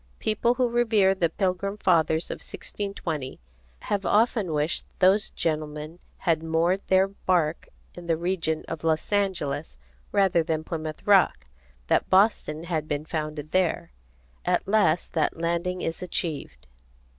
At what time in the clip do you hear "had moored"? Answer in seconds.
6.17-6.81